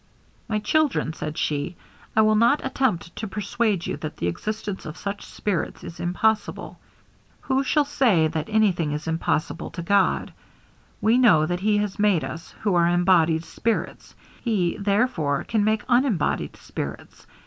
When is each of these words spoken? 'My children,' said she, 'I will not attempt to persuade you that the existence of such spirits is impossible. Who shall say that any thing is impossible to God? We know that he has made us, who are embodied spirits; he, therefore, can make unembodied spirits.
'My 0.49 0.57
children,' 0.57 1.13
said 1.13 1.37
she, 1.37 1.75
'I 2.15 2.21
will 2.23 2.35
not 2.35 2.65
attempt 2.65 3.15
to 3.17 3.27
persuade 3.27 3.85
you 3.85 3.97
that 3.97 4.17
the 4.17 4.25
existence 4.25 4.83
of 4.87 4.97
such 4.97 5.23
spirits 5.27 5.83
is 5.83 5.99
impossible. 5.99 6.79
Who 7.41 7.63
shall 7.63 7.85
say 7.85 8.27
that 8.27 8.49
any 8.49 8.71
thing 8.71 8.93
is 8.93 9.05
impossible 9.07 9.69
to 9.69 9.83
God? 9.83 10.33
We 11.01 11.19
know 11.19 11.45
that 11.45 11.59
he 11.59 11.77
has 11.77 11.99
made 11.99 12.23
us, 12.23 12.55
who 12.61 12.73
are 12.73 12.87
embodied 12.87 13.45
spirits; 13.45 14.15
he, 14.41 14.75
therefore, 14.77 15.43
can 15.43 15.63
make 15.63 15.83
unembodied 15.87 16.57
spirits. 16.57 17.27